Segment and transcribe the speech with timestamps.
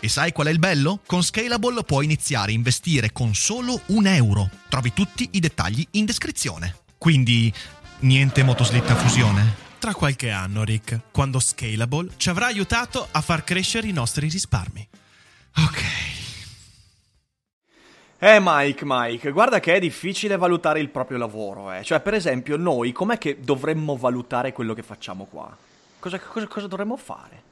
[0.00, 1.00] E sai qual è il bello?
[1.06, 4.50] Con Scalable puoi iniziare a investire con solo un euro.
[4.68, 6.76] Trovi tutti i dettagli in descrizione.
[6.98, 7.52] Quindi,
[8.00, 9.62] niente motoslitta fusione?
[9.78, 14.88] Tra qualche anno, Rick, quando Scalable ci avrà aiutato a far crescere i nostri risparmi.
[15.56, 15.82] Ok.
[18.18, 21.84] Eh Mike, Mike, guarda che è difficile valutare il proprio lavoro, eh.
[21.84, 25.54] Cioè, per esempio, noi com'è che dovremmo valutare quello che facciamo qua?
[25.98, 27.42] Cosa, cosa, cosa dovremmo fare?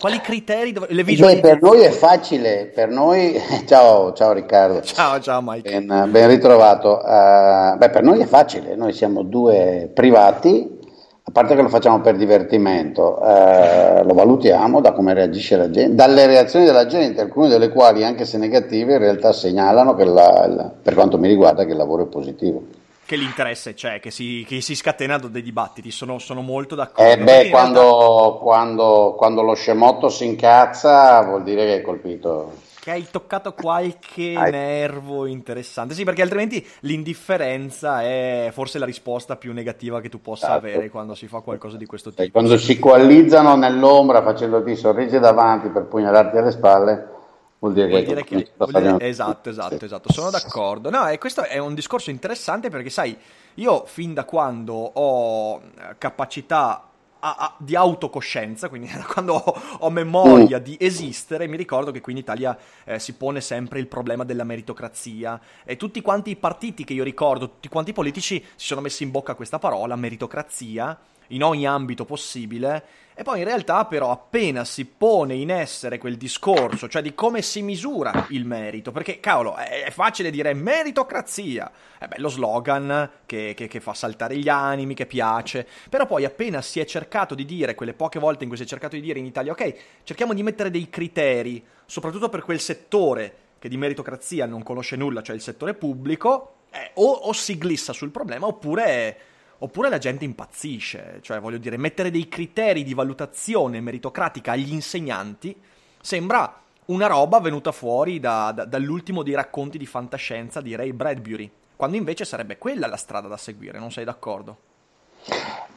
[0.00, 0.72] Quali criteri?
[0.72, 3.38] Dov- le Beh, per noi è facile, per noi...
[3.68, 4.80] ciao, ciao Riccardo.
[4.80, 5.68] Ciao, ciao Mike.
[5.68, 7.02] Ben, ben ritrovato.
[7.04, 10.78] Uh, beh, per noi è facile, noi siamo due privati,
[11.22, 15.94] a parte che lo facciamo per divertimento, uh, lo valutiamo da come reagisce la gente,
[15.94, 20.46] dalle reazioni della gente, alcune delle quali, anche se negative, in realtà segnalano che, la,
[20.46, 22.62] la, per quanto mi riguarda, che il lavoro è positivo
[23.10, 27.10] che l'interesse c'è, che si, che si scatenano dei dibattiti, sono, sono molto d'accordo.
[27.10, 28.38] Eh beh, quando, realtà...
[28.38, 32.52] quando, quando, lo scemotto si incazza vuol dire che hai colpito...
[32.78, 34.52] Che hai toccato qualche hai...
[34.52, 40.46] nervo interessante, sì, perché altrimenti l'indifferenza è forse la risposta più negativa che tu possa
[40.46, 40.66] esatto.
[40.66, 42.30] avere quando si fa qualcosa di questo tipo.
[42.30, 47.18] Quando si coalizzano nell'ombra facendoti sorrigere davanti per pugnalarti alle spalle
[47.60, 50.88] Vuol dire, vuol dire che, vuol dire, esatto, esatto, esatto, sono d'accordo.
[50.88, 53.14] No, e questo è un discorso interessante perché, sai,
[53.54, 56.88] io fin da quando ho eh, capacità
[57.18, 60.62] a, a, di autocoscienza, quindi da quando ho, ho memoria mm.
[60.62, 64.44] di esistere, mi ricordo che qui in Italia eh, si pone sempre il problema della
[64.44, 68.80] meritocrazia e tutti quanti i partiti che io ricordo, tutti quanti i politici si sono
[68.80, 70.98] messi in bocca questa parola, meritocrazia,
[71.30, 72.84] in ogni ambito possibile
[73.20, 77.42] e poi in realtà però appena si pone in essere quel discorso, cioè di come
[77.42, 83.68] si misura il merito, perché cavolo è facile dire meritocrazia, è bello slogan che, che,
[83.68, 87.74] che fa saltare gli animi, che piace, però poi appena si è cercato di dire,
[87.74, 90.42] quelle poche volte in cui si è cercato di dire in Italia, ok, cerchiamo di
[90.42, 95.42] mettere dei criteri, soprattutto per quel settore che di meritocrazia non conosce nulla, cioè il
[95.42, 99.18] settore pubblico, eh, o, o si glissa sul problema oppure
[99.62, 105.54] oppure la gente impazzisce, cioè voglio dire, mettere dei criteri di valutazione meritocratica agli insegnanti
[106.00, 111.50] sembra una roba venuta fuori da, da, dall'ultimo dei racconti di fantascienza di Ray Bradbury,
[111.76, 114.56] quando invece sarebbe quella la strada da seguire, non sei d'accordo?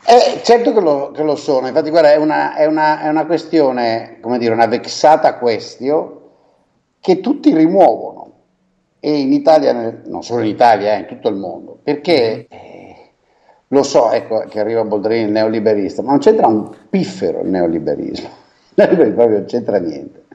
[0.05, 3.25] Eh, certo che lo, che lo, sono, infatti guarda, è una, è una, è una
[3.25, 6.21] questione, come dire, una vexata questione
[7.01, 8.31] che tutti rimuovono,
[9.01, 12.47] e in Italia, non solo in Italia, eh, in tutto il mondo, perché...
[13.73, 18.29] Lo so, ecco che arriva Boldrini il neoliberista, ma non c'entra un piffero il neoliberismo,
[18.75, 20.25] il proprio non c'entra niente.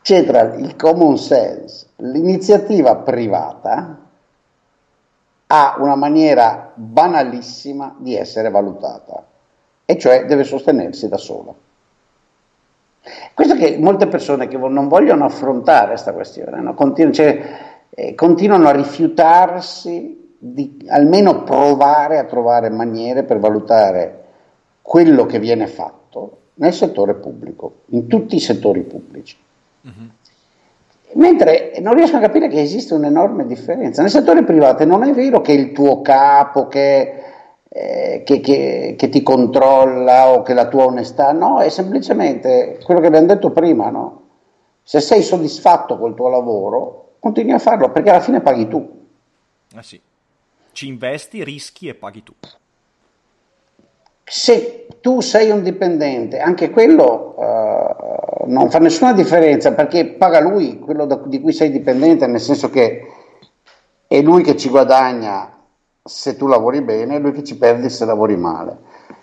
[0.00, 3.98] C'entra il common sense, l'iniziativa privata
[5.48, 9.26] ha una maniera banalissima di essere valutata,
[9.84, 11.52] e cioè deve sostenersi da sola.
[13.34, 16.74] Questo che molte persone che non vogliono affrontare questa questione, no?
[16.74, 17.58] continuano, cioè,
[17.90, 24.24] eh, continuano a rifiutarsi di almeno provare a trovare maniere per valutare
[24.80, 29.36] quello che viene fatto nel settore pubblico, in tutti i settori pubblici.
[29.82, 30.10] Uh-huh.
[31.14, 34.02] Mentre non riesco a capire che esiste un'enorme differenza.
[34.02, 37.22] Nel settore privato non è vero che il tuo capo che,
[37.68, 43.00] eh, che, che, che, ti controlla o che la tua onestà, no, è semplicemente quello
[43.00, 44.22] che abbiamo detto prima, no?
[44.82, 48.96] Se sei soddisfatto col tuo lavoro, continui a farlo perché alla fine paghi tu.
[49.74, 50.00] Ah sì
[50.78, 52.32] ci investi, rischi e paghi tu.
[54.22, 60.78] Se tu sei un dipendente, anche quello uh, non fa nessuna differenza perché paga lui
[60.78, 63.06] quello da, di cui sei dipendente, nel senso che
[64.06, 65.52] è lui che ci guadagna
[66.04, 68.76] se tu lavori bene e lui che ci perde se lavori male.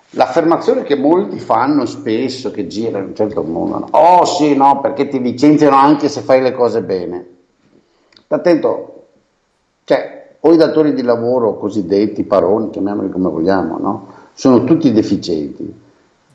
[0.09, 3.87] L'affermazione che molti fanno spesso, che gira in un certo mondo, no?
[3.91, 7.27] oh sì, no, perché ti licenziano anche se fai le cose bene.
[8.27, 9.05] Attento,
[9.85, 14.07] cioè, o i datori di lavoro cosiddetti paroni, chiamiamoli come vogliamo, no?
[14.33, 15.81] sono tutti deficienti,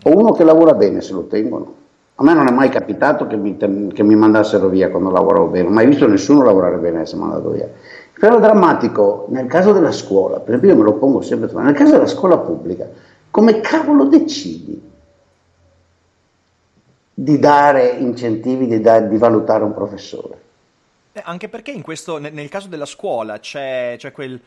[0.02, 1.74] o uno che lavora bene se lo tengono.
[2.16, 5.62] A me non è mai capitato che mi, che mi mandassero via quando lavoravo bene,
[5.62, 7.64] non ho mai visto nessuno lavorare bene e essere mandato via.
[7.66, 11.74] Il problema drammatico nel caso della scuola, per esempio io me lo pongo sempre, nel
[11.74, 12.88] caso della scuola pubblica,
[13.30, 14.88] come cavolo decidi
[17.14, 20.39] di dare incentivi, di, da, di valutare un professore?
[21.12, 24.40] Eh, anche perché questo, nel caso della scuola c'è, c'è quel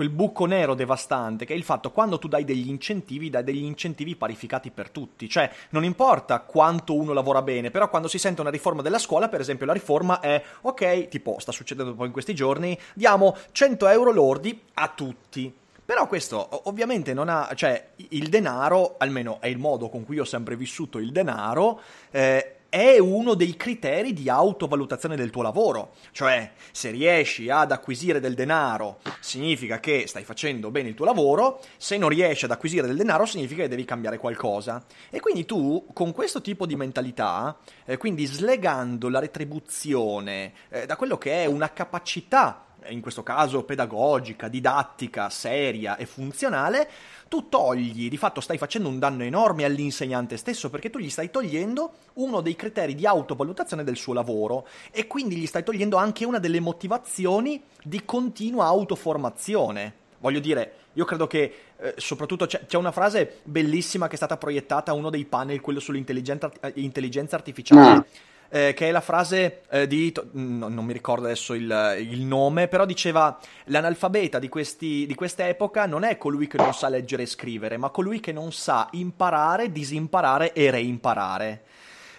[0.00, 3.62] quel buco nero devastante che è il fatto quando tu dai degli incentivi, dai degli
[3.62, 5.28] incentivi parificati per tutti.
[5.28, 9.28] Cioè, non importa quanto uno lavora bene, però quando si sente una riforma della scuola,
[9.28, 13.36] per esempio, la riforma è ok, tipo, sta succedendo un po' in questi giorni, diamo
[13.52, 15.54] 100 euro lordi a tutti.
[15.84, 20.24] Però questo ovviamente non ha, cioè il denaro, almeno è il modo con cui ho
[20.24, 21.80] sempre vissuto il denaro,
[22.12, 25.94] eh, è uno dei criteri di autovalutazione del tuo lavoro.
[26.12, 31.60] Cioè, se riesci ad acquisire del denaro, significa che stai facendo bene il tuo lavoro,
[31.76, 34.82] se non riesci ad acquisire del denaro, significa che devi cambiare qualcosa.
[35.10, 40.96] E quindi tu, con questo tipo di mentalità, eh, quindi slegando la retribuzione eh, da
[40.96, 46.88] quello che è una capacità in questo caso pedagogica, didattica, seria e funzionale,
[47.28, 51.30] tu togli, di fatto stai facendo un danno enorme all'insegnante stesso perché tu gli stai
[51.30, 56.24] togliendo uno dei criteri di autovalutazione del suo lavoro e quindi gli stai togliendo anche
[56.24, 59.94] una delle motivazioni di continua autoformazione.
[60.18, 64.36] Voglio dire, io credo che eh, soprattutto c'è, c'è, una frase bellissima che è stata
[64.36, 67.94] proiettata a uno dei panel, quello sull'intelligenza artificiale.
[67.94, 68.06] No
[68.50, 72.68] eh, che è la frase eh, di, no, non mi ricordo adesso il, il, nome,
[72.68, 77.26] però diceva l'analfabeta di, questi, di quest'epoca non è colui che non sa leggere e
[77.26, 81.62] scrivere, ma colui che non sa imparare, disimparare e reimparare.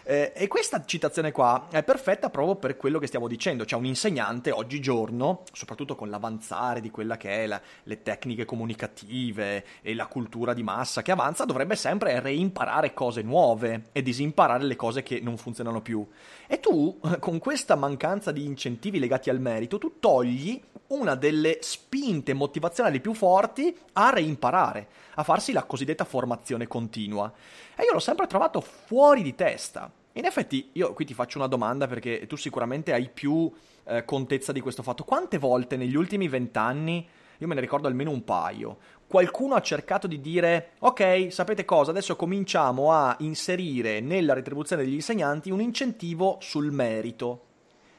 [0.04, 3.86] Eh, e questa citazione qua è perfetta proprio per quello che stiamo dicendo, cioè un
[3.86, 10.08] insegnante oggigiorno, soprattutto con l'avanzare di quella che è la, le tecniche comunicative e la
[10.08, 15.20] cultura di massa che avanza, dovrebbe sempre reimparare cose nuove e disimparare le cose che
[15.22, 16.06] non funzionano più.
[16.54, 22.34] E tu, con questa mancanza di incentivi legati al merito, tu togli una delle spinte
[22.34, 27.32] motivazionali più forti a reimparare, a farsi la cosiddetta formazione continua.
[27.74, 29.90] E io l'ho sempre trovato fuori di testa.
[30.12, 33.50] In effetti, io qui ti faccio una domanda perché tu sicuramente hai più
[33.86, 35.06] eh, contezza di questo fatto.
[35.06, 37.08] Quante volte negli ultimi vent'anni,
[37.38, 38.78] io me ne ricordo almeno un paio,
[39.12, 44.94] qualcuno ha cercato di dire, ok, sapete cosa, adesso cominciamo a inserire nella retribuzione degli
[44.94, 47.42] insegnanti un incentivo sul merito.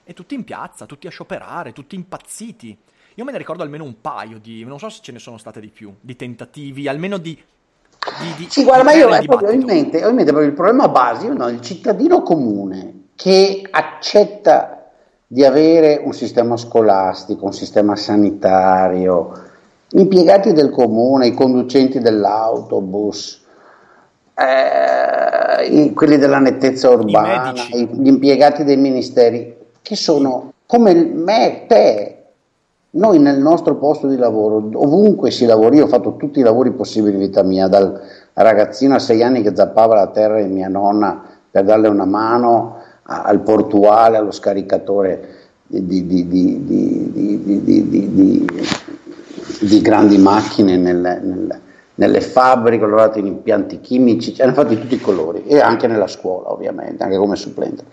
[0.05, 2.77] E tutti in piazza, tutti a scioperare, tutti impazziti.
[3.17, 5.61] Io me ne ricordo almeno un paio di, non so se ce ne sono state
[5.61, 7.39] di più, di tentativi, almeno di
[8.21, 10.89] di, di, sì, guarda, ma io ho in, mente, ho in mente proprio il problema
[10.89, 11.49] base, no?
[11.49, 14.91] il cittadino comune che accetta
[15.25, 19.51] di avere un sistema scolastico, un sistema sanitario,
[19.93, 23.41] impiegati del comune, i conducenti dell'autobus,
[24.35, 32.17] eh, quelli della nettezza urbana, I gli impiegati dei ministeri, che sono come me, te,
[32.91, 36.73] noi nel nostro posto di lavoro, ovunque si lavori, io ho fatto tutti i lavori
[36.73, 38.01] possibili in vita mia, dal
[38.35, 42.77] ragazzino a sei anni che zappava la terra di mia nonna per darle una mano,
[43.03, 48.47] a, al portuale, allo scaricatore di, di, di, di
[49.81, 51.61] grandi macchine nelle, nelle,
[51.95, 55.87] nelle fabbriche, ho lavorato in impianti chimici, ne hanno fatti tutti i colori e anche
[55.87, 57.85] nella scuola ovviamente, anche come supplente.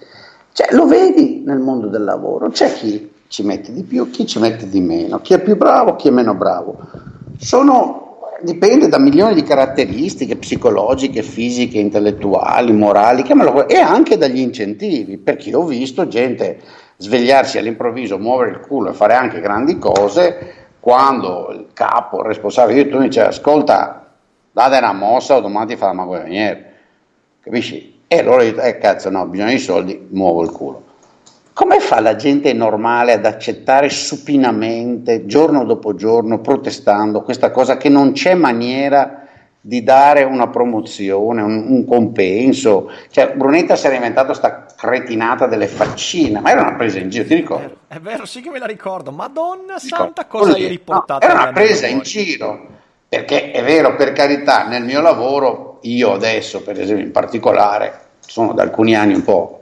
[0.51, 4.39] Cioè, lo vedi nel mondo del lavoro, c'è chi ci mette di più, chi ci
[4.39, 6.77] mette di meno, chi è più bravo, chi è meno bravo.
[7.37, 13.23] Sono, dipende da milioni di caratteristiche psicologiche, fisiche, intellettuali, morali,
[13.67, 16.59] e anche dagli incentivi, perché ho visto gente
[16.97, 22.83] svegliarsi all'improvviso, muovere il culo e fare anche grandi cose, quando il capo, il responsabile
[22.83, 24.07] di turno dice ascolta,
[24.51, 26.73] date una mossa domani ti fa la maguaniere,
[27.41, 28.01] capisci?
[28.07, 30.83] E allora io, eh cazzo no, bisogna di soldi, muovo il culo.
[31.53, 37.89] Come fa la gente normale ad accettare supinamente, giorno dopo giorno, protestando, questa cosa che
[37.89, 39.27] non c'è maniera
[39.59, 42.89] di dare una promozione, un, un compenso?
[43.09, 47.25] Cioè, Brunetta si era inventato sta cretinata delle faccine, ma era una presa in giro,
[47.25, 47.75] ti ricordi?
[47.85, 49.11] È vero, sì che me la ricordo.
[49.11, 51.25] Madonna santa, cosa hai riportato?
[51.25, 52.65] No, era una presa in giro,
[53.09, 58.53] perché è vero, per carità, nel mio lavoro, io adesso, per esempio, in particolare, sono
[58.53, 59.55] da alcuni anni un po'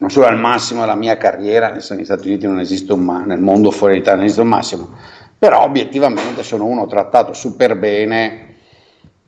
[0.00, 3.40] non solo al massimo della mia carriera, negli Stati Uniti non esiste un ma- nel
[3.40, 4.90] mondo fuori d'Italia non esiste un massimo,
[5.36, 8.47] però obiettivamente sono uno trattato super bene,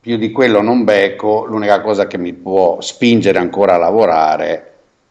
[0.00, 4.66] più di quello non becco, l'unica cosa che mi può spingere ancora a lavorare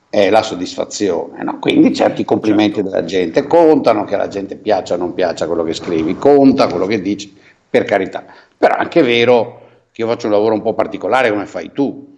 [0.10, 1.44] è la soddisfazione.
[1.44, 1.60] No?
[1.60, 2.90] Quindi certi complimenti certo.
[2.90, 6.88] della gente contano, che alla gente piaccia o non piaccia quello che scrivi, conta quello
[6.88, 7.36] che dici,
[7.70, 8.26] per carità.
[8.58, 12.18] Però è anche vero che io faccio un lavoro un po' particolare come fai tu.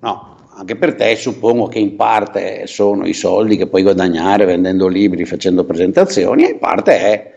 [0.00, 4.88] No, anche per te suppongo che in parte sono i soldi che puoi guadagnare vendendo
[4.88, 7.32] libri, facendo presentazioni, e in parte è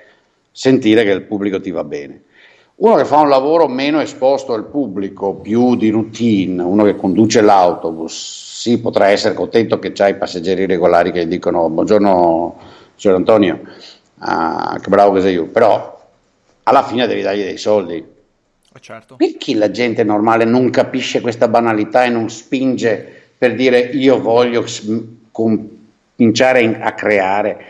[0.52, 2.22] sentire che il pubblico ti va bene.
[2.76, 7.42] Uno che fa un lavoro meno esposto al pubblico, più di routine, uno che conduce
[7.42, 12.58] l'autobus, sì, potrà essere contento che c'hai passeggeri regolari che dicono buongiorno
[12.96, 13.62] signor Antonio,
[14.20, 16.02] ah, che bravo che sei io, però
[16.64, 17.96] alla fine devi dargli dei soldi.
[17.96, 19.18] Eh, certo.
[19.18, 24.66] Perché la gente normale non capisce questa banalità e non spinge per dire io voglio
[25.32, 27.66] cominciare a creare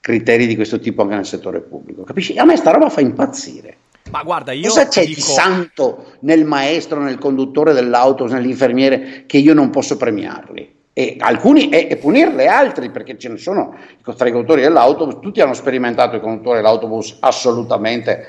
[0.00, 2.02] criteri di questo tipo anche nel settore pubblico?
[2.02, 2.36] Capisci?
[2.38, 3.76] A me sta roba fa impazzire.
[4.10, 5.14] Ma guarda, io Cosa c'è dico...
[5.14, 10.76] di santo nel maestro, nel conduttore dell'autobus, nell'infermiere che io non posso premiarli?
[10.92, 15.40] E alcuni e, e punirle altri perché ce ne sono tra i conduttori dell'autobus, tutti
[15.40, 18.26] hanno sperimentato il conduttore dell'autobus assolutamente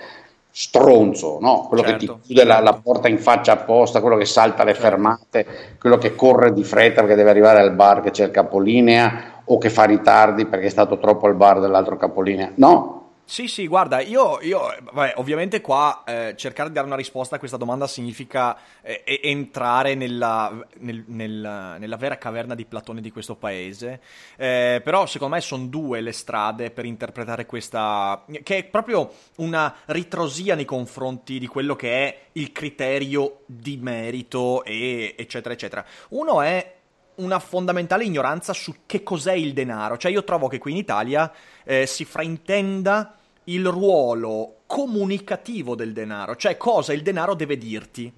[0.51, 1.65] stronzo, no?
[1.67, 2.63] quello certo, che ti certo, chiude certo.
[2.63, 4.87] la, la, porta in faccia apposta, quello che salta le certo.
[4.87, 5.45] fermate,
[5.79, 9.57] quello che corre di fretta perché deve arrivare al bar che c'è il capolinea o
[9.57, 12.51] che fa ritardi perché è stato troppo al bar dell'altro capolinea.
[12.55, 12.98] No,
[13.29, 17.37] sì, sì, guarda, io, io vabbè, ovviamente qua eh, cercare di dare una risposta a
[17.37, 23.35] questa domanda significa eh, entrare nella, nel, nel, nella, vera caverna di Platone di questo
[23.35, 24.01] paese,
[24.35, 29.75] eh, però secondo me sono due le strade per interpretare questa, che è proprio una
[29.85, 35.85] ritrosia nei confronti di quello che è il criterio di merito, e, eccetera, eccetera.
[36.09, 36.77] Uno è
[37.17, 41.31] una fondamentale ignoranza su che cos'è il denaro, cioè io trovo che qui in Italia
[41.63, 43.13] eh, si fraintenda
[43.53, 48.11] il ruolo comunicativo del denaro, cioè cosa il denaro deve dirti.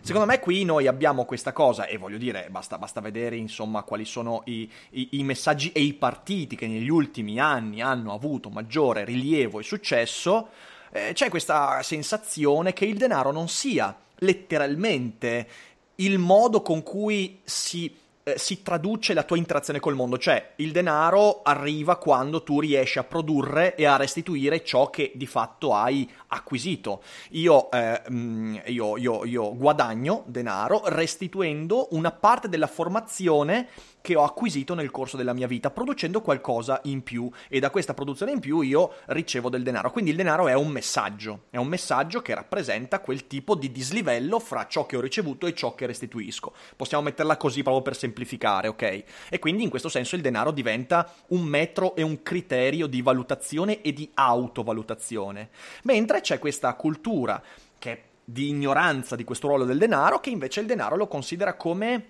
[0.00, 4.04] Secondo me qui noi abbiamo questa cosa, e voglio dire, basta, basta vedere insomma quali
[4.04, 9.04] sono i, i, i, messaggi e i partiti che negli ultimi anni hanno avuto maggiore
[9.04, 10.48] rilievo e successo,
[10.92, 15.48] eh, c'è questa sensazione che il denaro non sia letteralmente
[15.96, 17.92] il modo con cui si
[18.24, 22.98] eh, si traduce la tua interazione col mondo, cioè il denaro arriva quando tu riesci
[22.98, 27.02] a produrre e a restituire ciò che di fatto hai acquisito.
[27.30, 33.68] Io, eh, mm, io, io, io guadagno denaro restituendo una parte della formazione
[34.04, 37.94] che ho acquisito nel corso della mia vita, producendo qualcosa in più e da questa
[37.94, 39.90] produzione in più io ricevo del denaro.
[39.90, 44.40] Quindi il denaro è un messaggio, è un messaggio che rappresenta quel tipo di dislivello
[44.40, 46.52] fra ciò che ho ricevuto e ciò che restituisco.
[46.76, 49.04] Possiamo metterla così proprio per semplificare, ok?
[49.30, 53.80] E quindi in questo senso il denaro diventa un metro e un criterio di valutazione
[53.80, 55.48] e di autovalutazione.
[55.84, 57.42] Mentre c'è questa cultura
[57.78, 62.08] che di ignoranza di questo ruolo del denaro che invece il denaro lo considera come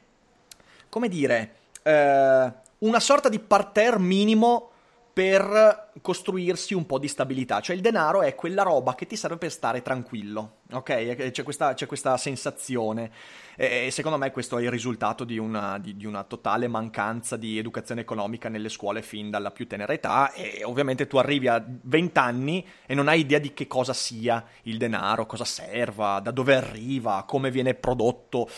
[0.89, 4.71] come dire eh, una sorta di parterre minimo
[5.13, 7.61] per costruirsi un po' di stabilità.
[7.61, 11.31] Cioè il denaro è quella roba che ti serve per stare tranquillo, ok?
[11.31, 13.11] C'è questa, c'è questa sensazione
[13.57, 17.59] e secondo me questo è il risultato di una, di, di una, totale mancanza di
[17.59, 22.19] educazione economica nelle scuole fin dalla più tenera età e ovviamente tu arrivi a 20
[22.19, 26.55] anni e non hai idea di che cosa sia il denaro, cosa serva, da dove
[26.57, 28.49] arriva, come viene prodotto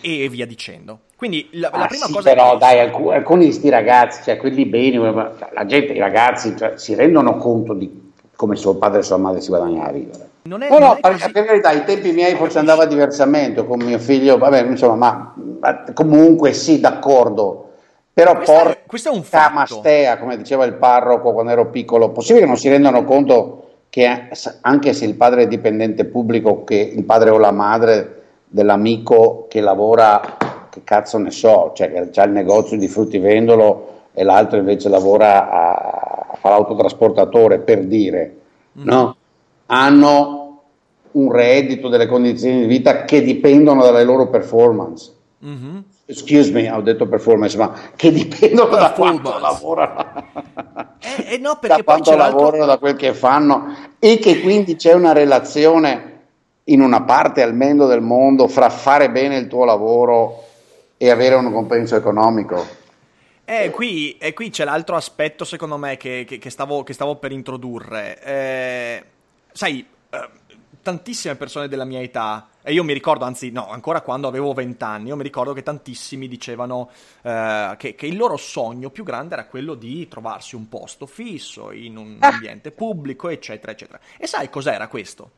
[0.00, 1.00] e via dicendo.
[1.16, 2.58] Quindi la, ah, la prima sì, cosa però che...
[2.58, 6.94] dai, alcuni, alcuni di questi ragazzi, cioè quelli beni, la gente, i ragazzi cioè, si
[6.94, 10.28] rendono conto di come suo padre e sua madre si guadagnava a vivere.
[10.46, 11.32] Non è, no, no, per, così...
[11.32, 15.84] per verità, ai tempi miei forse andava diversamente con mio figlio, vabbè, insomma, ma, ma
[15.94, 17.70] comunque sì, d'accordo.
[18.12, 19.54] Però questo porca è, questo è un fatto.
[19.54, 24.28] mastea, come diceva il parroco quando ero piccolo, possibile che non si rendano conto che
[24.60, 29.62] anche se il padre è dipendente pubblico, che il padre o la madre dell'amico che
[29.62, 30.20] lavora,
[30.68, 35.48] che cazzo ne so, cioè che ha il negozio di fruttivendolo e l'altro invece lavora
[35.48, 38.36] a, fa l'autotrasportatore, per dire,
[38.78, 38.84] mm.
[38.84, 39.16] no?
[39.66, 40.62] Hanno
[41.12, 45.12] un reddito, delle condizioni di vita che dipendono dalle loro performance.
[45.44, 45.78] Mm-hmm.
[46.06, 50.24] Excuse me, ho detto performance, ma che dipendono da quanto lavorano,
[50.98, 55.12] eh, eh no, da quanto lavorano, da quel che fanno e che quindi c'è una
[55.12, 56.12] relazione
[56.64, 60.44] in una parte almeno del mondo fra fare bene il tuo lavoro
[60.96, 62.82] e avere un compenso economico.
[63.46, 67.16] Eh, qui, e qui c'è l'altro aspetto, secondo me, che, che, che, stavo, che stavo,
[67.16, 68.18] per introdurre.
[68.22, 69.04] Eh,
[69.54, 70.28] sai, eh,
[70.82, 75.08] tantissime persone della mia età, e io mi ricordo, anzi, no, ancora quando avevo vent'anni,
[75.08, 76.90] io mi ricordo che tantissimi dicevano
[77.22, 81.96] eh, che, il loro sogno più grande era quello di trovarsi un posto fisso in
[81.96, 82.28] un ah.
[82.28, 84.00] ambiente pubblico, eccetera, eccetera.
[84.18, 85.30] E sai cos'era questo?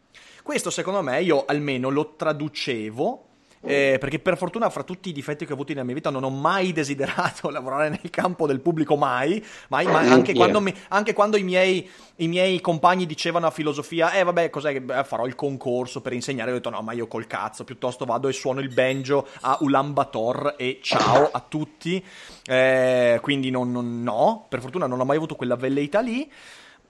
[0.42, 3.24] Questo, secondo me, io almeno lo traducevo
[3.66, 6.24] eh, perché per fortuna fra tutti i difetti che ho avuto nella mia vita non
[6.24, 11.12] ho mai desiderato lavorare nel campo del pubblico, mai, mai, mai anche, quando mi, anche,
[11.12, 15.34] quando i miei, i miei, compagni dicevano a filosofia, eh vabbè cos'è che farò il
[15.34, 18.72] concorso per insegnare, ho detto no ma io col cazzo, piuttosto vado e suono il
[18.72, 22.02] banjo a Ulan Bator e ciao a tutti,
[22.46, 26.30] eh, quindi non, non, no, per fortuna non ho mai avuto quella velleità lì,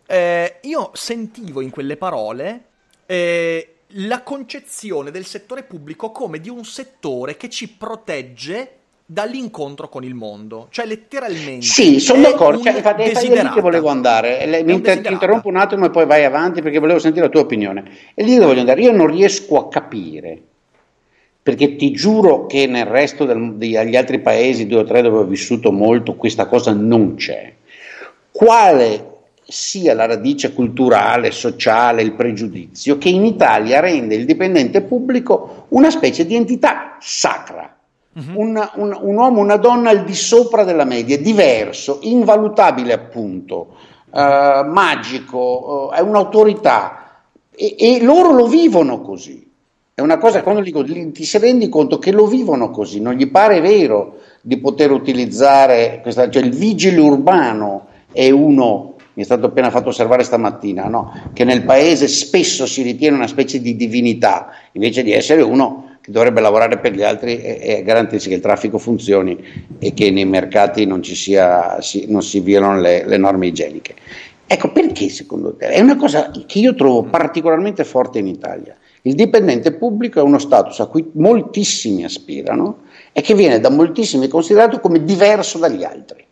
[0.07, 2.65] eh, io sentivo in quelle parole
[3.07, 8.71] eh, la concezione del settore pubblico come di un settore che ci protegge
[9.07, 11.65] dall'incontro con il mondo, cioè letteralmente.
[11.65, 14.45] Sì, sono d'accordo, cioè, infatti è lì che volevo andare.
[14.47, 17.43] Le, mi inter- interrompo un attimo e poi vai avanti perché volevo sentire la tua
[17.43, 17.85] opinione.
[18.15, 18.81] E lì dove voglio andare.
[18.83, 20.43] Io non riesco a capire,
[21.41, 25.25] perché ti giuro che nel resto del, degli altri paesi, due o tre dove ho
[25.25, 27.53] vissuto molto, questa cosa non c'è.
[28.33, 29.16] Quale
[29.49, 35.91] sia la radice culturale, sociale, il pregiudizio, che in Italia rende il dipendente pubblico una
[35.91, 37.77] specie di entità sacra,
[38.13, 38.23] uh-huh.
[38.35, 43.77] un, un, un, uomo, una donna al di sopra della media, diverso, invalutabile appunto,
[44.13, 47.07] eh, magico, eh, è un'autorità
[47.55, 49.45] e, e, loro lo vivono così.
[49.95, 53.31] È una cosa, quando dico, ti si rendi conto che lo vivono così, non gli
[53.31, 59.47] pare vero di poter utilizzare, questa, cioè il vigile urbano è uno mi è stato
[59.47, 61.31] appena fatto osservare stamattina, no?
[61.33, 66.11] che nel paese spesso si ritiene una specie di divinità, invece di essere uno che
[66.11, 69.43] dovrebbe lavorare per gli altri e, e garantirsi che il traffico funzioni
[69.79, 73.95] e che nei mercati non, sia, si, non si violano le, le norme igieniche.
[74.47, 75.69] Ecco, perché secondo te?
[75.69, 78.77] È una cosa che io trovo particolarmente forte in Italia.
[79.01, 82.83] Il dipendente pubblico è uno status a cui moltissimi aspirano
[83.13, 86.26] e che viene da moltissimi considerato come diverso dagli altri.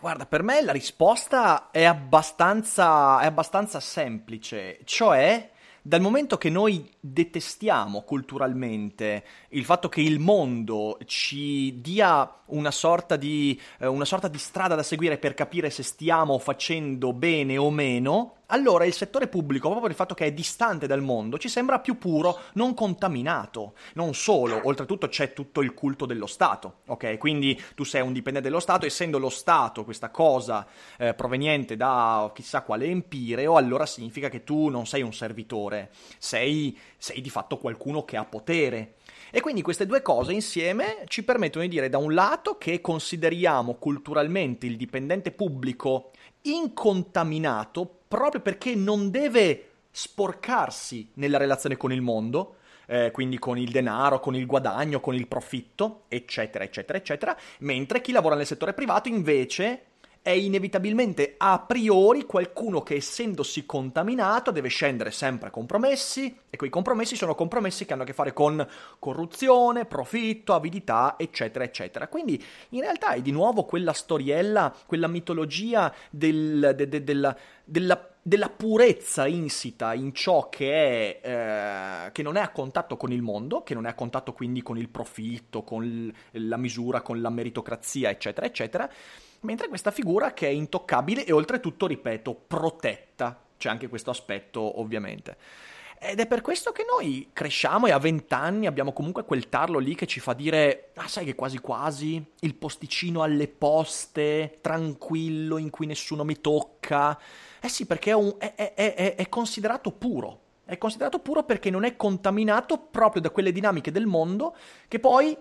[0.00, 5.50] Guarda, per me la risposta è abbastanza, è abbastanza semplice, cioè
[5.82, 13.16] dal momento che noi detestiamo culturalmente il fatto che il mondo ci dia una sorta,
[13.16, 17.70] di, eh, una sorta di strada da seguire per capire se stiamo facendo bene o
[17.70, 21.48] meno, allora il settore pubblico, proprio per il fatto che è distante dal mondo, ci
[21.48, 23.74] sembra più puro, non contaminato.
[23.94, 27.16] Non solo, oltretutto c'è tutto il culto dello Stato, ok?
[27.18, 30.66] Quindi tu sei un dipendente dello Stato, essendo lo Stato questa cosa
[30.98, 36.76] eh, proveniente da chissà quale empireo, allora significa che tu non sei un servitore, sei,
[36.96, 38.94] sei di fatto qualcuno che ha potere.
[39.30, 43.74] E quindi queste due cose insieme ci permettono di dire da un lato che consideriamo
[43.74, 46.10] culturalmente il dipendente pubblico
[46.42, 53.70] incontaminato proprio perché non deve sporcarsi nella relazione con il mondo, eh, quindi con il
[53.70, 58.74] denaro, con il guadagno, con il profitto, eccetera, eccetera, eccetera, mentre chi lavora nel settore
[58.74, 59.84] privato invece
[60.22, 66.68] è inevitabilmente a priori qualcuno che essendosi contaminato deve scendere sempre a compromessi e quei
[66.68, 68.66] compromessi sono compromessi che hanno a che fare con
[68.98, 72.08] corruzione, profitto, avidità, eccetera, eccetera.
[72.08, 78.09] Quindi in realtà è di nuovo quella storiella, quella mitologia del, de, de, della, della
[78.22, 83.22] della purezza insita in ciò che, è, eh, che non è a contatto con il
[83.22, 87.30] mondo, che non è a contatto quindi con il profitto, con la misura, con la
[87.30, 88.90] meritocrazia, eccetera, eccetera,
[89.40, 93.44] mentre questa figura che è intoccabile e oltretutto, ripeto, protetta.
[93.56, 95.36] C'è anche questo aspetto, ovviamente.
[96.02, 99.94] Ed è per questo che noi cresciamo e a vent'anni abbiamo comunque quel tarlo lì
[99.94, 105.68] che ci fa dire, ah sai che quasi quasi il posticino alle poste, tranquillo, in
[105.68, 107.18] cui nessuno mi tocca.
[107.60, 110.38] Eh sì, perché è, un, è, è, è considerato puro.
[110.64, 114.54] È considerato puro perché non è contaminato proprio da quelle dinamiche del mondo
[114.86, 115.36] che poi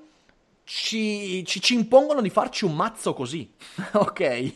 [0.63, 3.51] ci, ci, ci, impongono di farci un mazzo così,
[3.93, 4.53] ok?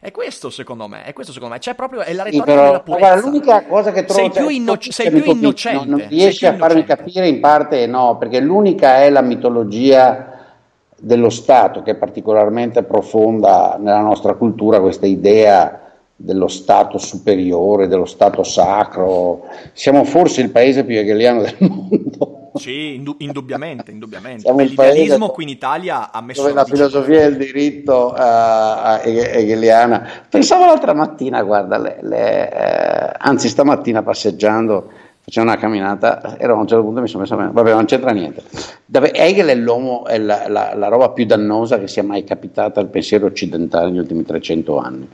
[0.00, 2.66] È questo secondo me, è questo secondo me, c'è proprio, è la retorica sì, però,
[2.66, 3.06] della purezza.
[3.06, 4.20] Guarda, l'unica cosa che trovo...
[4.20, 5.86] Sei più, innoc- sei più innocente.
[5.86, 10.56] Non, non riesci a farmi capire in parte no, perché l'unica è la mitologia
[10.96, 15.83] dello Stato, che è particolarmente profonda nella nostra cultura, questa idea
[16.16, 19.46] dello Stato superiore, dello Stato sacro.
[19.72, 22.44] Siamo forse il paese più hegeliano del mondo.
[22.54, 24.50] Sì, indubbiamente, indubbiamente.
[24.52, 26.42] L'idealismo qui in Italia ha messo...
[26.42, 30.08] Dove la filosofia e il diritto uh, hegeliana.
[30.28, 34.88] Pensavo l'altra mattina, guarda, le, le, eh, anzi stamattina passeggiando,
[35.24, 38.10] facendo una camminata, ero a un certo punto mi sono messo a vabbè non c'entra
[38.10, 38.42] niente.
[38.86, 42.88] Hegel è l'uomo, è la, la, la, roba più dannosa che sia mai capitata al
[42.88, 45.08] pensiero occidentale negli ultimi 300 anni.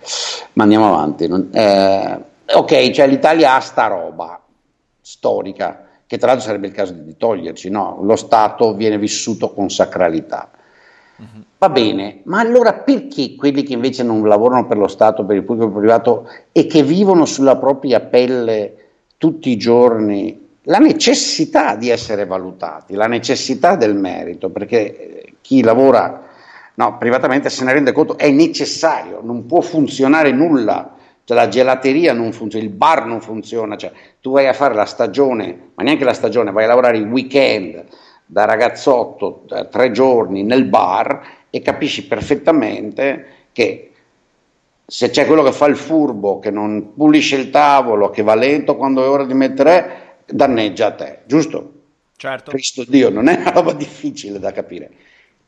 [0.54, 1.28] Ma andiamo avanti.
[1.28, 2.18] Non, eh,
[2.52, 4.40] ok, cioè l'Italia ha sta roba
[5.00, 8.00] storica che tra l'altro sarebbe il caso di toglierci, no?
[8.02, 10.50] Lo Stato viene vissuto con sacralità.
[11.58, 15.44] Va bene, ma allora perché quelli che invece non lavorano per lo Stato, per il
[15.44, 18.79] pubblico e il privato e che vivono sulla propria pelle
[19.20, 25.62] tutti i giorni la necessità di essere valutati, la necessità del merito, perché eh, chi
[25.62, 26.22] lavora
[26.76, 32.14] no, privatamente se ne rende conto, è necessario, non può funzionare nulla, cioè la gelateria
[32.14, 36.04] non funziona, il bar non funziona, cioè, tu vai a fare la stagione, ma neanche
[36.04, 37.84] la stagione, vai a lavorare il weekend
[38.24, 43.89] da ragazzotto tre giorni nel bar e capisci perfettamente che
[44.90, 48.74] se c'è quello che fa il furbo, che non pulisce il tavolo, che va lento
[48.74, 51.72] quando è ora di mettere danneggia a te, giusto?
[52.16, 52.50] Certo.
[52.50, 54.90] Cristo Dio, non è una roba difficile da capire.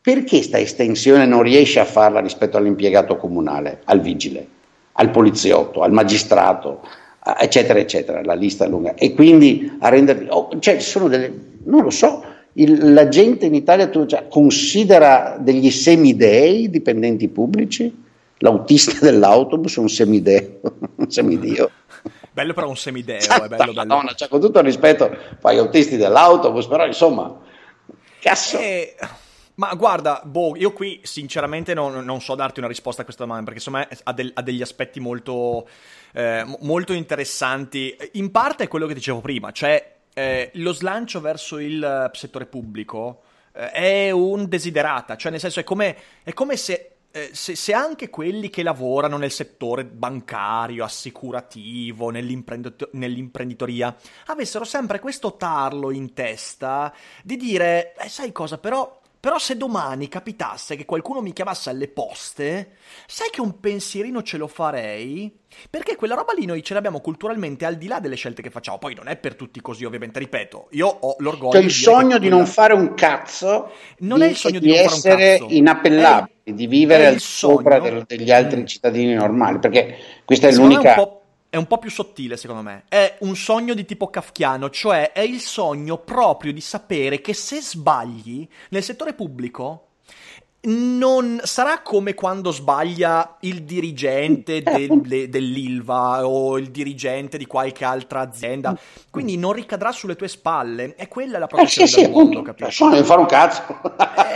[0.01, 4.47] Perché questa estensione non riesce a farla rispetto all'impiegato comunale, al vigile,
[4.93, 6.81] al poliziotto, al magistrato,
[7.41, 8.23] eccetera, eccetera?
[8.23, 8.95] La lista è lunga.
[8.95, 10.29] E quindi a renderli...
[10.31, 11.33] Oh, cioè, ci sono delle...
[11.65, 18.11] non lo so, il, la gente in Italia cioè, considera degli semidei dipendenti pubblici?
[18.43, 20.61] L'autista dell'autobus è un semideo,
[20.97, 21.71] un semidio.
[22.33, 23.73] Bello però un semideo, è bello, bello.
[23.73, 27.41] Madonna, cioè, con tutto il rispetto poi autisti dell'autobus, però insomma,
[28.19, 28.59] cazzo.
[28.59, 28.97] Eh,
[29.55, 33.45] ma guarda, boh, io qui sinceramente non, non, so darti una risposta a questa domanda,
[33.45, 35.69] perché insomma ha, del, ha degli aspetti molto,
[36.13, 37.95] eh, molto interessanti.
[38.13, 43.21] In parte è quello che dicevo prima, cioè eh, lo slancio verso il settore pubblico
[43.53, 47.75] eh, è un desiderata, cioè nel senso è come, è come se eh, se, se,
[47.75, 53.95] anche quelli che lavorano nel settore bancario, assicurativo, nell'imprendito- nell'imprenditoria,
[54.27, 60.09] avessero sempre questo tarlo in testa di dire, eh, sai cosa, però però se domani
[60.09, 62.71] capitasse che qualcuno mi chiamasse alle poste,
[63.07, 65.33] sai che un pensierino ce lo farei?
[65.71, 68.79] Perché quella roba lì noi ce l'abbiamo culturalmente al di là delle scelte che facciamo.
[68.79, 72.29] Poi non è per tutti così, ovviamente, ripeto, io ho l'orgoglio cioè il sogno di
[72.29, 75.39] non fare un cazzo, non di, è il sogno di, di non essere fare un
[75.39, 75.55] cazzo.
[75.55, 81.22] inappellabili, è, di vivere al sopra del, degli altri cittadini normali, perché questa è l'unica
[81.53, 82.85] è un po' più sottile, secondo me.
[82.89, 87.61] È un sogno di tipo kafkiano, cioè è il sogno proprio di sapere che se
[87.61, 89.89] sbagli nel settore pubblico
[90.65, 97.85] non sarà come quando sbaglia il dirigente Eh, del, dell'Ilva o il dirigente di qualche
[97.85, 98.79] altra azienda,
[99.11, 100.95] quindi non ricadrà sulle tue spalle.
[100.97, 102.85] E quella è la Eh, progressione sì, sì, del mondo, appunto, capisci?
[102.85, 103.63] sogno di fare un cazzo.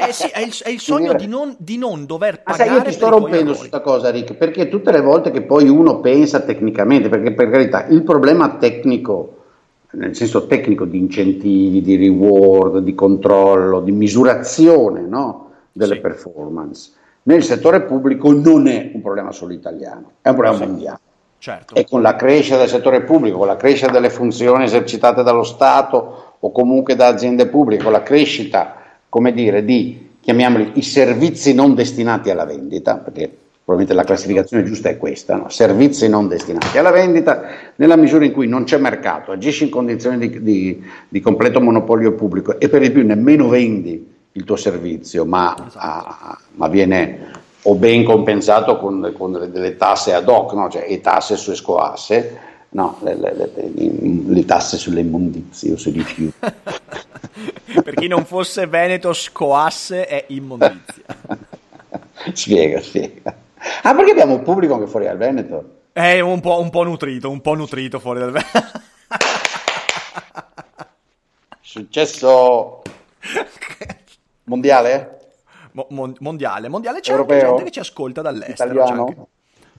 [0.08, 2.78] Eh, sì, è il, è il sogno di non, di non dover Ma pagare sai,
[2.78, 6.00] io ti sto rompendo su questa cosa, Rick, perché tutte le volte che poi uno
[6.00, 9.44] pensa tecnicamente, perché per carità, il problema tecnico,
[9.92, 15.45] nel senso tecnico di incentivi, di reward, di controllo, di misurazione no,
[15.76, 16.00] delle Sì.
[16.00, 16.90] performance,
[17.24, 20.98] nel settore pubblico non è un problema solo italiano, è un problema mondiale.
[21.38, 21.74] Certo.
[21.74, 26.34] E con la crescita del settore pubblico, con la crescita delle funzioni esercitate dallo Stato
[26.38, 28.76] o comunque da aziende pubbliche, con la crescita,
[29.08, 33.30] come dire, di, chiamiamoli, i servizi non destinati alla vendita, perché
[33.62, 35.48] probabilmente la classificazione giusta è questa, no?
[35.48, 37.42] servizi non destinati alla vendita,
[37.76, 42.14] nella misura in cui non c'è mercato, agisci in condizioni di, di- di completo monopolio
[42.14, 47.74] pubblico e per di più nemmeno vendi il tuo servizio, ma, ah, ma viene o
[47.74, 50.68] ben compensato con, con delle, delle tasse ad hoc, no?
[50.70, 52.38] cioè e tasse su escoasse,
[52.70, 56.36] no, le, le- le- le tasse sulle immondizie o sui rifiuti.
[57.82, 61.02] per chi non fosse Veneto, scoasse è immondizia.
[62.32, 63.34] spiega, spiega.
[63.82, 65.70] Ah, perché abbiamo un pubblico anche fuori dal Veneto?
[65.92, 68.80] È un po', un po' nutrito, un po' nutrito fuori dal Veneto.
[71.62, 72.82] Successo
[74.46, 75.18] mondiale?
[75.72, 77.34] Mo- mon- mondiale, mondiale c'è Europeo?
[77.36, 78.54] anche gente che ci ascolta dall'estero.
[78.70, 79.00] C'è Italiano?
[79.02, 79.16] anche,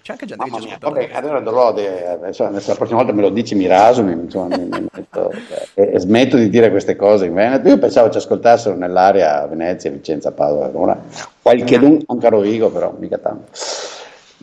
[0.04, 3.14] c'è anche gente Mamma che ci ascolta vabbè, allora dovrò adesso, adesso la prossima volta
[3.14, 5.34] me lo dici, mi raso, mi, mi- mi metto,
[5.74, 7.68] e, e smetto di dire queste cose in Veneto.
[7.68, 11.02] Io pensavo ci ascoltassero nell'area Venezia, Vicenza, Padova, Verona,
[11.42, 13.50] qualche dun, anche a Rovigo, però mica tanto.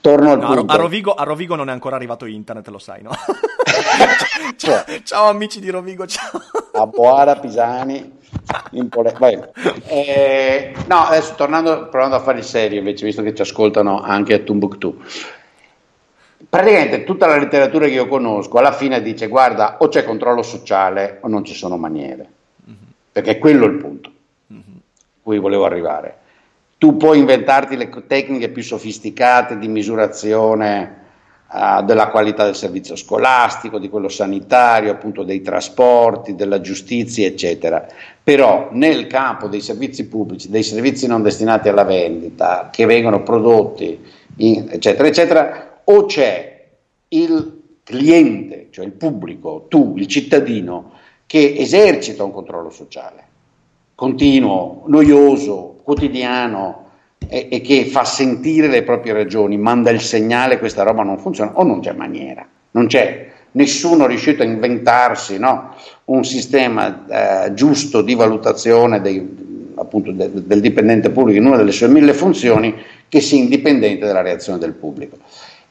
[0.01, 0.73] Torno al No, punto.
[0.73, 3.11] a Rovigo, a Rovigo non è ancora arrivato internet, lo sai, no?
[4.57, 6.31] ciao, ciao amici di Rovigo, ciao.
[6.73, 8.19] a Boara, Pisani,
[9.87, 14.35] Eh, no, adesso tornando, provando a fare il serio invece, visto che ci ascoltano anche
[14.35, 15.03] a Tumbuktu.
[16.49, 21.19] Praticamente tutta la letteratura che io conosco alla fine dice guarda o c'è controllo sociale
[21.23, 22.29] o non ci sono maniere,
[23.11, 24.13] perché quello è il punto
[24.49, 24.55] a
[25.23, 26.19] cui volevo arrivare.
[26.77, 31.04] Tu puoi inventarti le tecniche più sofisticate di misurazione eh,
[31.85, 37.87] della qualità del servizio scolastico, di quello sanitario, appunto dei trasporti, della giustizia, eccetera.
[38.23, 43.99] Però nel campo dei servizi pubblici, dei servizi non destinati alla vendita, che vengono prodotti,
[44.39, 46.67] in- eccetera, eccetera, o c'è
[47.09, 50.93] il cliente, cioè il pubblico, tu, il cittadino,
[51.27, 53.33] che esercita un controllo sociale
[53.95, 56.84] continuo, noioso, quotidiano
[57.29, 61.53] e, e che fa sentire le proprie ragioni, manda il segnale questa roba non funziona
[61.55, 65.75] o non c'è maniera, non c'è nessuno è riuscito a inventarsi no?
[66.07, 71.73] un sistema eh, giusto di valutazione dei, appunto, de, del dipendente pubblico in una delle
[71.73, 72.75] sue mille funzioni
[73.09, 75.17] che sia indipendente dalla reazione del pubblico.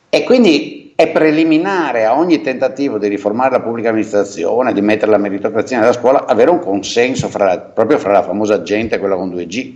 [0.10, 5.18] E quindi è preliminare a ogni tentativo di riformare la pubblica amministrazione, di mettere la
[5.18, 9.32] meritocrazia nella scuola, avere un consenso fra, proprio fra la famosa gente e quella con
[9.32, 9.76] 2G.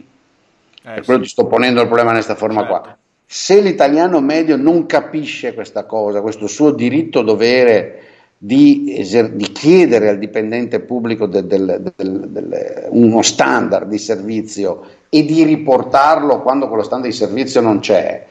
[0.87, 1.25] Eh, per quello sì.
[1.25, 2.79] ti sto ponendo il problema in questa forma certo.
[2.79, 2.97] qua.
[3.25, 8.03] Se l'italiano medio non capisce questa cosa, questo suo diritto dovere
[8.37, 15.25] di, eser- di chiedere al dipendente pubblico del, del, del, uno standard di servizio e
[15.25, 18.25] di riportarlo quando quello standard di servizio non c'è,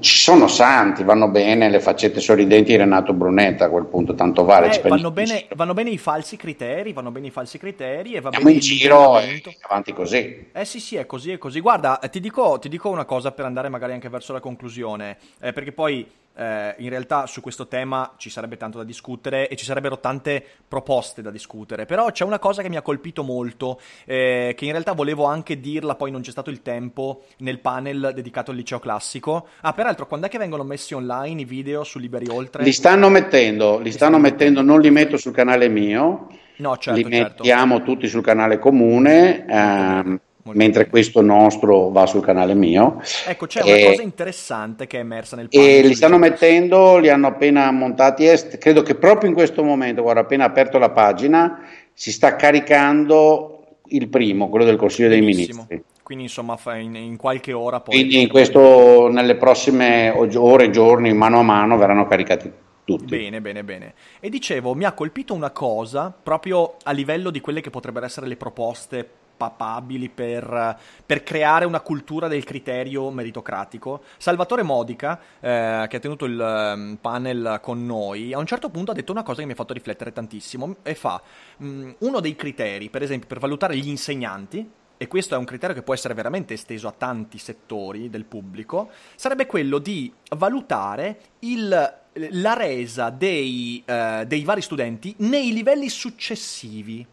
[0.00, 4.44] ci sono santi, vanno bene le faccette sorridenti di Renato Brunetta a quel punto, tanto
[4.44, 4.70] vale.
[4.70, 8.28] Eh, vanno, bene, vanno, bene, i falsi criteri, vanno bene i falsi criteri e va
[8.28, 10.48] Andiamo bene in giro e avanti così.
[10.52, 11.60] Eh sì sì, è così, è così.
[11.60, 15.52] Guarda, ti dico, ti dico una cosa per andare magari anche verso la conclusione, eh,
[15.52, 16.06] perché poi
[16.40, 20.42] eh, in realtà su questo tema ci sarebbe tanto da discutere e ci sarebbero tante
[20.66, 24.70] proposte da discutere, però c'è una cosa che mi ha colpito molto, eh, che in
[24.70, 28.78] realtà volevo anche dirla, poi non c'è stato il tempo nel panel dedicato al liceo
[28.78, 29.48] classico.
[29.60, 32.62] Ah, peraltro, quando è che vengono messi online i video su Liberi Oltre?
[32.62, 36.28] Li stanno mettendo, li, stanno, mettendo, non li metto sul canale mio.
[36.56, 37.42] No, certo, li certo.
[37.42, 39.46] mettiamo tutti sul canale comune.
[39.46, 43.00] Ehm, mentre questo nostro va sul canale mio.
[43.26, 45.68] Ecco, c'è una e, cosa interessante che è emersa nel panel.
[45.68, 50.02] E li stanno mettendo, li hanno appena montati, est, credo che proprio in questo momento,
[50.02, 51.60] guarda, appena aperto la pagina,
[51.92, 55.36] si sta caricando il primo, quello del Consiglio Benissimo.
[55.36, 55.84] dei Ministri.
[56.02, 57.94] Quindi insomma in, in qualche ora poi...
[57.94, 62.50] Quindi in questo, nelle prossime ore, giorni, mano a mano verranno caricati
[62.84, 63.16] tutti.
[63.16, 63.94] Bene, bene, bene.
[64.18, 68.26] E dicevo, mi ha colpito una cosa proprio a livello di quelle che potrebbero essere
[68.26, 69.08] le proposte
[69.40, 74.02] papabili per, per, creare una cultura del criterio meritocratico.
[74.18, 78.90] Salvatore Modica, eh, che ha tenuto il um, panel con noi, a un certo punto
[78.90, 81.22] ha detto una cosa che mi ha fatto riflettere tantissimo e fa
[81.56, 85.46] mh, mm, uno dei criteri, per esempio, per valutare gli insegnanti, e questo è un
[85.46, 91.18] criterio che può essere veramente esteso a tanti settori del pubblico, sarebbe quello di valutare
[91.38, 97.06] il, la resa dei, uh, dei vari studenti nei livelli successivi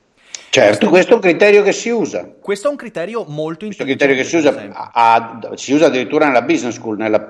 [0.49, 2.27] Certo, questo è un criterio che si usa.
[2.39, 3.75] Questo è un criterio molto importante.
[3.75, 7.29] Questo criterio che si usa, a, a, si usa addirittura nella business school, nella,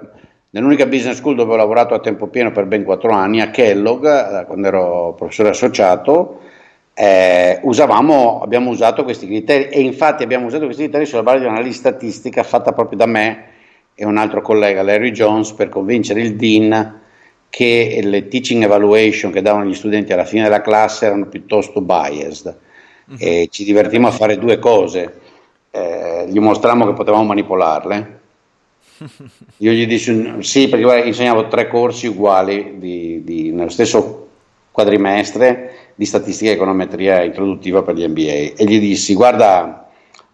[0.52, 4.06] nell'unica business school dove ho lavorato a tempo pieno per ben quattro anni, a Kellogg,
[4.06, 6.42] eh, quando ero professore associato,
[6.94, 11.46] eh, usavamo, abbiamo usato questi criteri e infatti abbiamo usato questi criteri sulla base di
[11.46, 13.46] un'analisi statistica fatta proprio da me
[13.94, 17.02] e un altro collega, Larry Jones, per convincere il Dean
[17.50, 22.56] che le teaching evaluation che davano gli studenti alla fine della classe erano piuttosto biased
[23.18, 25.22] e ci divertimmo a fare due cose.
[25.72, 28.20] Eh, gli mostrammo che potevamo manipolarle.
[29.58, 34.28] Io gli dissi sì, perché guarda, insegnavo tre corsi uguali di, di, nello stesso
[34.72, 39.90] quadrimestre di statistica e econometria introduttiva per gli MBA e gli dissi guarda,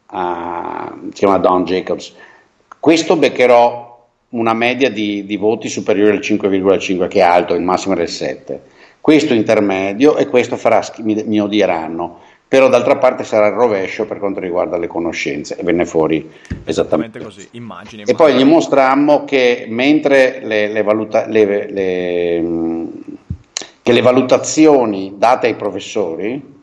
[0.09, 2.13] uh, si chiama Don Jacobs,
[2.79, 3.91] questo beccherò
[4.29, 8.09] una media di, di voti superiore al 5,5 che è alto, il massimo era il
[8.09, 8.61] 7
[9.03, 12.21] questo intermedio e questo farà, mi, mi odieranno
[12.53, 16.29] però d'altra parte sarà il rovescio per quanto riguarda le conoscenze e venne fuori
[16.65, 18.03] esattamente, così, immagini.
[18.05, 22.43] E poi gli mostrammo che mentre le, le, valuta- le,
[23.81, 26.59] che le valutazioni date ai professori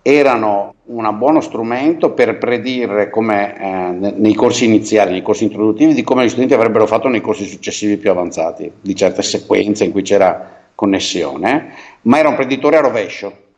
[0.00, 6.04] erano un buono strumento per predire come eh, nei corsi iniziali, nei corsi introduttivi, di
[6.04, 10.02] come gli studenti avrebbero fatto nei corsi successivi più avanzati, di certe sequenze in cui
[10.02, 13.48] c'era connessione, ma era un preditore a rovescio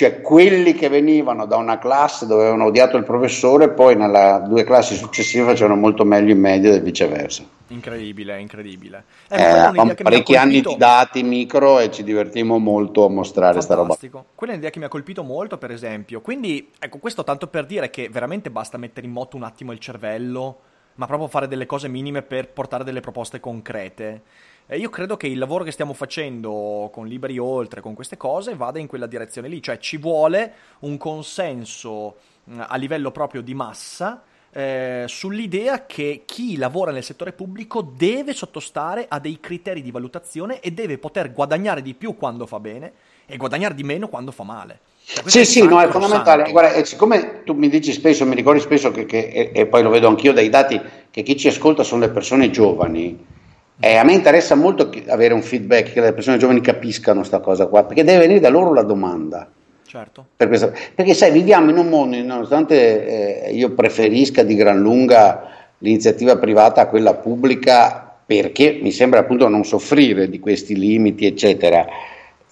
[0.00, 4.64] cioè quelli che venivano da una classe dove avevano odiato il professore, poi nelle due
[4.64, 7.42] classi successive facevano molto meglio in media e viceversa.
[7.66, 9.04] Incredibile, incredibile.
[9.28, 13.94] Eh, eh, parecchi anni di dati micro e ci divertimmo molto a mostrare questa roba.
[13.94, 16.22] Quella è un'idea che mi ha colpito molto, per esempio.
[16.22, 19.78] Quindi, ecco, questo tanto per dire che veramente basta mettere in moto un attimo il
[19.80, 20.60] cervello,
[21.00, 24.22] ma proprio fare delle cose minime per portare delle proposte concrete.
[24.66, 28.54] E io credo che il lavoro che stiamo facendo con Liberi Oltre, con queste cose,
[28.54, 32.16] vada in quella direzione lì, cioè ci vuole un consenso
[32.54, 39.06] a livello proprio di massa eh, sull'idea che chi lavora nel settore pubblico deve sottostare
[39.08, 42.92] a dei criteri di valutazione e deve poter guadagnare di più quando fa bene
[43.26, 44.80] e guadagnare di meno quando fa male.
[45.24, 46.50] Sì, sì, no, è fondamentale.
[46.50, 49.90] Guarda, siccome tu mi dici spesso, mi ricordi spesso che, che e, e, poi lo
[49.90, 53.18] vedo anch'io dai dati, che chi ci ascolta sono le persone giovani,
[53.80, 57.66] eh, a me interessa molto avere un feedback che le persone giovani capiscano questa cosa
[57.66, 59.48] qua, perché deve venire da loro la domanda.
[59.86, 60.24] Certo.
[60.36, 65.48] Per questa, perché sai, viviamo in un mondo, nonostante eh, io preferisca di gran lunga
[65.78, 71.84] l'iniziativa privata a quella pubblica, perché mi sembra appunto non soffrire di questi limiti, eccetera,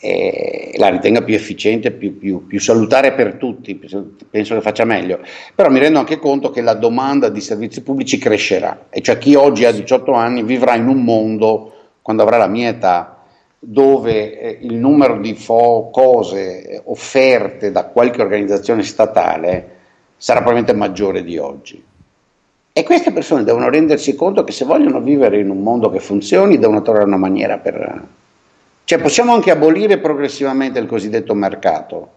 [0.00, 5.20] eh, la ritenga più efficiente, più, più, più, salutare per tutti, penso che faccia meglio.
[5.54, 9.34] Però mi rendo anche conto che la domanda di servizi pubblici crescerà, e cioè chi
[9.34, 13.24] oggi ha 18 anni vivrà in un mondo, quando avrà la mia età,
[13.58, 19.76] dove eh, il numero di fo- cose offerte da qualche organizzazione statale
[20.16, 21.84] sarà probabilmente maggiore di oggi.
[22.72, 26.58] E queste persone devono rendersi conto che se vogliono vivere in un mondo che funzioni,
[26.58, 28.06] devono trovare una maniera per...
[28.88, 32.10] Cioè possiamo anche abolire progressivamente il cosiddetto mercato,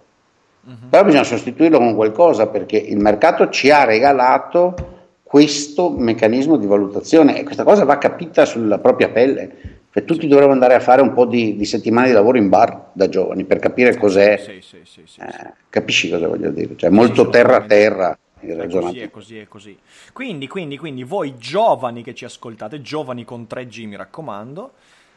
[0.64, 0.88] uh-huh.
[0.90, 7.38] però bisogna sostituirlo con qualcosa perché il mercato ci ha regalato questo meccanismo di valutazione
[7.38, 9.80] e questa cosa va capita sulla propria pelle.
[9.92, 10.28] Cioè, tutti sì.
[10.30, 13.44] dovremmo andare a fare un po' di, di, settimane di lavoro in bar da giovani
[13.44, 14.38] per capire cos'è.
[14.38, 16.78] Sì, sì, eh, capisci cosa voglio dire?
[16.78, 18.18] Cioè, molto terra a terra.
[18.40, 19.78] È così, è così, è così.
[20.14, 24.72] Quindi, quindi, quindi, voi giovani che ci ascoltate, giovani con 3G mi raccomando,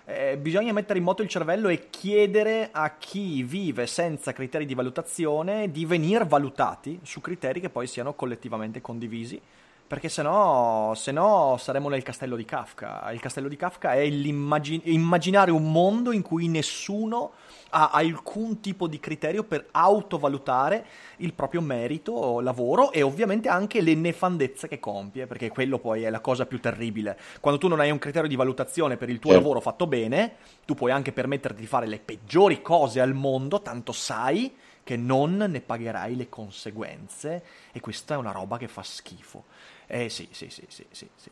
[0.06, 4.74] eh, bisogna mettere in moto il cervello e chiedere a chi vive senza criteri di
[4.74, 9.40] valutazione di venire valutati su criteri che poi siano collettivamente condivisi
[9.86, 13.10] perché se no, se no saremo nel castello di Kafka.
[13.12, 17.32] Il castello di Kafka è immaginare un mondo in cui nessuno
[17.74, 23.94] ha alcun tipo di criterio per autovalutare il proprio merito lavoro e ovviamente anche le
[23.94, 27.18] nefandezze che compie, perché quello poi è la cosa più terribile.
[27.40, 29.42] Quando tu non hai un criterio di valutazione per il tuo certo.
[29.42, 33.90] lavoro fatto bene, tu puoi anche permetterti di fare le peggiori cose al mondo, tanto
[33.90, 39.44] sai che non ne pagherai le conseguenze e questa è una roba che fa schifo.
[39.88, 41.08] Eh sì, sì, sì, sì, sì.
[41.16, 41.30] sì.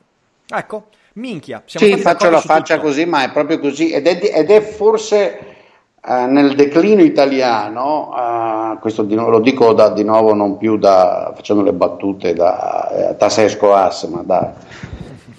[0.49, 1.63] Ecco, minchia.
[1.67, 2.89] Siamo sì, faccio la faccia tutto.
[2.89, 3.93] così, ma è proprio così.
[3.93, 5.61] Ed è, ed è forse
[6.05, 11.33] uh, nel declino italiano, uh, questo di, lo dico da, di nuovo non più da,
[11.35, 14.53] facendo le battute da eh, Tasesco Ass, ma da,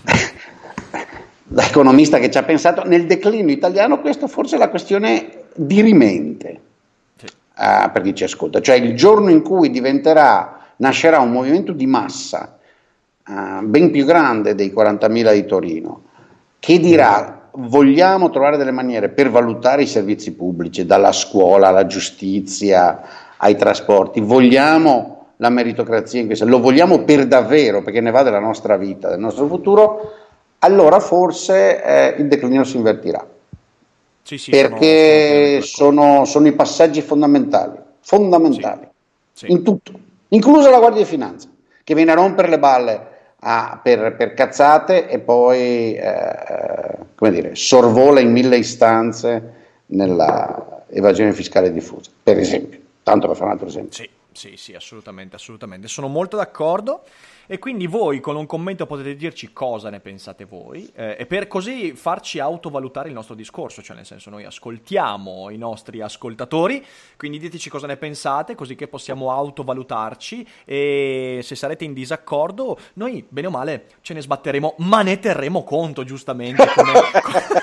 [1.44, 6.60] da economista che ci ha pensato, nel declino italiano questo forse è la questione dirimente
[7.18, 7.26] sì.
[7.26, 8.62] uh, per chi ci ascolta.
[8.62, 12.58] Cioè il giorno in cui diventerà, nascerà un movimento di massa
[13.28, 16.02] uh, ben più grande dei 40.000 di Torino,
[16.60, 23.02] che dirà vogliamo trovare delle maniere per valutare i servizi pubblici, dalla scuola alla giustizia
[23.38, 28.40] ai trasporti, vogliamo la meritocrazia in questo, lo vogliamo per davvero perché ne va della
[28.40, 30.14] nostra vita, del nostro futuro,
[30.60, 33.28] allora forse eh, il declino si invertirà.
[34.26, 38.88] Sì, sì, perché sono, sono, i passaggi fondamentali, fondamentali.
[39.34, 39.92] Sì, in tutto,
[40.30, 41.50] inclusa la Guardia di Finanza,
[41.84, 43.08] che viene a rompere le balle
[43.44, 49.54] a, per, per, cazzate e poi eh, come dire, sorvola in mille istanze
[49.88, 53.94] nella evasione fiscale diffusa, per esempio, tanto per fare un altro esempio.
[53.94, 55.88] Sì, sì, sì, assolutamente, assolutamente.
[55.88, 57.04] Sono molto d'accordo.
[57.46, 61.48] E quindi voi con un commento potete dirci cosa ne pensate voi eh, e per
[61.48, 66.84] così farci autovalutare il nostro discorso, cioè nel senso noi ascoltiamo i nostri ascoltatori,
[67.18, 73.26] quindi diteci cosa ne pensate così che possiamo autovalutarci e se sarete in disaccordo noi
[73.28, 76.66] bene o male ce ne sbatteremo, ma ne terremo conto giustamente.
[76.74, 77.62] Come...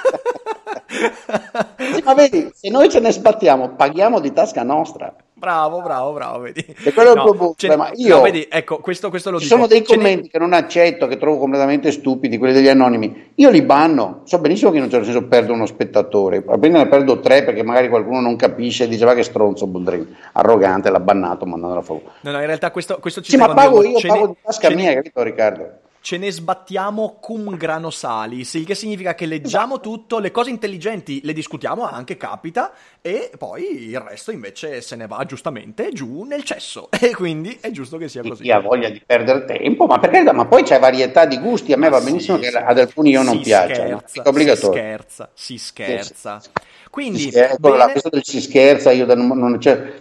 [2.04, 5.14] ma vedi, se noi ce ne sbattiamo paghiamo di tasca nostra.
[5.40, 6.62] Bravo, bravo, bravo, vedi.
[6.84, 7.90] E quello no, è il tuo problema.
[7.94, 9.56] Io, no, vedi, ecco, questo, questo lo ci dico.
[9.56, 13.30] sono dei commenti che non accetto, che trovo completamente stupidi, quelli degli anonimi.
[13.36, 14.20] Io li banno.
[14.24, 16.44] So benissimo che in un certo senso perdo uno spettatore.
[16.46, 20.14] Appena ne perdo tre perché magari qualcuno non capisce e dice va che stronzo Boldrin.
[20.32, 22.04] Arrogante, l'ha bannato mandandolo a favore.
[22.20, 24.92] No, no, in realtà questo, questo ci Sì, ma pago io, pago di tasca mia,
[24.92, 25.79] capito Riccardo?
[26.00, 29.90] Ce ne sbattiamo cum grano salis, il che significa che leggiamo esatto.
[29.90, 35.06] tutto, le cose intelligenti le discutiamo anche, capita, e poi il resto invece se ne
[35.06, 36.88] va giustamente giù nel cesso.
[37.10, 38.42] E quindi è giusto che sia così.
[38.42, 40.22] Chi ha voglia di perdere tempo, ma perché?
[40.32, 43.10] Ma poi c'è varietà di gusti, a me ma va benissimo sì, che ad alcuni
[43.10, 43.42] io non.
[43.42, 44.20] Scherza, è Si
[44.66, 46.40] scherza, si scherza.
[46.40, 46.68] Sì, sì.
[46.90, 47.92] Quindi, scherza, bene...
[47.92, 49.58] questo del si scherza, io non, non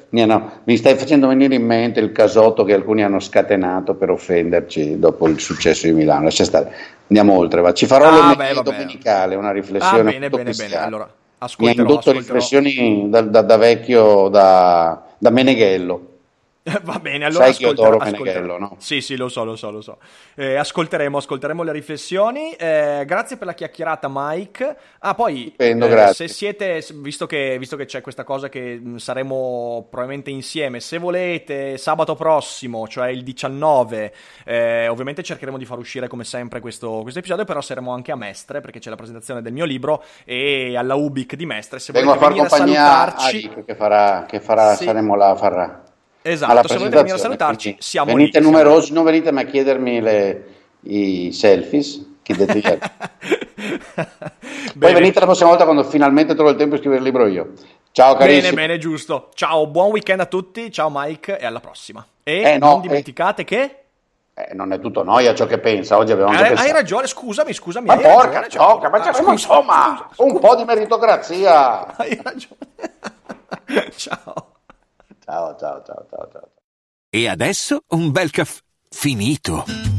[0.09, 4.97] no, mi stai facendo venire in mente il casotto che alcuni hanno scatenato per offenderci
[4.97, 6.23] dopo il successo di Milano.
[6.23, 6.73] Lascia stare,
[7.07, 7.61] andiamo oltre.
[7.61, 7.73] Va.
[7.73, 9.99] Ci farò ah, l'omelia domenicale, una riflessione.
[9.99, 10.75] Ah, bene, bene, bene.
[10.75, 11.09] Allora,
[11.57, 16.07] mi ha indotto riflessioni da, da, da vecchio, da, da Meneghello.
[16.83, 18.75] Va bene, allora Sai che io adoro Meneghello, no?
[18.79, 19.97] Sì, sì, lo so, lo so, lo so.
[20.35, 22.51] Eh, ascolteremo, ascolteremo le riflessioni.
[22.51, 24.77] Eh, grazie per la chiacchierata, Mike.
[24.99, 28.97] Ah, poi, Stupendo, eh, se siete, visto che, visto che, c'è questa cosa che mm,
[28.97, 34.13] saremo probabilmente insieme, se volete, sabato prossimo, cioè il 19,
[34.45, 38.17] eh, ovviamente cercheremo di far uscire come sempre questo, questo, episodio, però saremo anche a
[38.17, 41.79] Mestre, perché c'è la presentazione del mio libro, e alla Ubic di Mestre.
[41.79, 43.63] Se Vengo volete a far venire a salutarci...
[43.65, 44.83] che farà, che farà sì.
[44.83, 45.83] saremo là farà.
[46.21, 48.45] Esatto, se volete venire a salutarci, siamo venite lì.
[48.45, 50.43] numerosi, non venite mai a chiedermi le,
[50.81, 52.07] i selfies.
[52.21, 52.35] Chi
[54.77, 57.53] Poi venite la prossima volta quando finalmente trovo il tempo di scrivere il libro io.
[57.91, 58.53] Ciao carissimi.
[58.53, 59.29] Bene, bene, giusto.
[59.33, 60.71] Ciao, buon weekend a tutti.
[60.71, 62.05] Ciao Mike e alla prossima.
[62.23, 63.75] E eh, no, non dimenticate eh, che...
[64.35, 65.97] Eh, non è tutto noia ciò che pensa.
[65.97, 67.87] Oggi abbiamo già Hai ragione, scusami, scusami.
[67.87, 71.95] Ma porca gioca, ma ah, insomma, scusa, un po' di meritocrazia.
[71.97, 73.89] Hai ragione.
[73.97, 74.48] ciao.
[75.29, 76.49] Ciao, ciao, ciao, ciao, ciao.
[77.11, 79.98] E adesso un bel caffè finito.